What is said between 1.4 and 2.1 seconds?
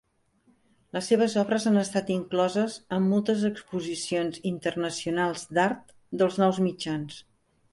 obres han estat